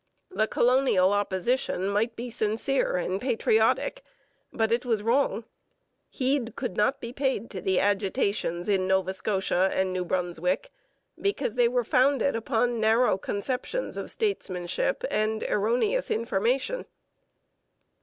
The 0.31 0.47
colonial 0.47 1.13
opposition 1.13 1.87
might 1.87 2.15
be 2.15 2.31
sincere 2.31 2.95
and 2.95 3.21
patriotic, 3.21 4.01
but 4.51 4.71
it 4.71 4.83
was 4.83 5.03
wrong. 5.03 5.43
Heed 6.09 6.55
could 6.55 6.75
not 6.75 6.99
be 6.99 7.13
paid 7.13 7.51
to 7.51 7.61
the 7.61 7.79
agitations 7.79 8.67
in 8.67 8.87
Nova 8.87 9.13
Scotia 9.13 9.69
and 9.71 9.93
New 9.93 10.03
Brunswick 10.03 10.71
because 11.21 11.53
they 11.53 11.67
were 11.67 11.83
founded 11.83 12.35
upon 12.35 12.79
narrow 12.79 13.15
conceptions 13.15 13.95
of 13.95 14.09
statesmanship 14.09 15.03
and 15.11 15.43
erroneous 15.43 16.09
information. 16.09 16.87